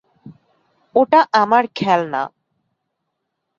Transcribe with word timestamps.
ওটা 0.95 1.19
আমার 1.33 1.63
খেলনা। 1.75 2.21